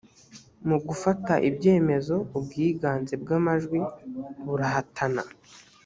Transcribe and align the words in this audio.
mu 0.67 0.77
gufata 0.87 1.33
ibyemezo 1.49 2.15
ubwiganze 2.37 3.13
bw 3.21 3.29
amajwi 3.37 3.79
burahatana 4.45 5.23